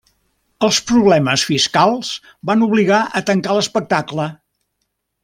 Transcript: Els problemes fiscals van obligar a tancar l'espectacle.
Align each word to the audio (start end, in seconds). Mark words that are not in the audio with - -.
Els 0.67 0.77
problemes 0.91 1.43
fiscals 1.49 2.09
van 2.51 2.63
obligar 2.71 3.03
a 3.21 3.23
tancar 3.29 3.59
l'espectacle. 3.59 4.27